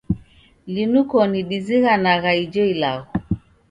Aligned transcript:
Linu 0.73 1.01
koni 1.11 1.39
dizighanagha 1.51 2.31
ijo 2.43 2.63
ilagho. 2.73 3.05